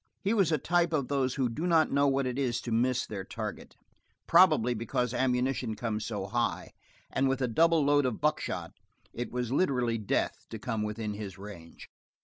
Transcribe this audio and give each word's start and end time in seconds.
He 0.23 0.33
was 0.33 0.51
a 0.51 0.57
type 0.57 0.93
of 0.93 1.09
those 1.09 1.35
who 1.35 1.47
do 1.47 1.67
not 1.67 1.91
know 1.91 2.07
what 2.07 2.25
it 2.25 2.39
is 2.39 2.59
to 2.61 2.71
miss 2.71 3.05
their 3.05 3.23
target 3.23 3.75
probably 4.25 4.73
because 4.73 5.13
ammunition 5.13 5.75
comes 5.75 6.07
so 6.07 6.25
high; 6.25 6.71
and 7.11 7.29
with 7.29 7.39
a 7.39 7.47
double 7.47 7.85
load 7.85 8.07
of 8.07 8.19
buckshot 8.19 8.71
it 9.13 9.31
was 9.31 9.51
literally 9.51 9.99
death 9.99 10.47
to 10.49 10.57
come 10.57 10.81
within 10.81 11.13
his 11.13 11.37
range. 11.37 11.87